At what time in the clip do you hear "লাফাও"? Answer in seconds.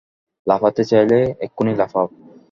1.75-2.07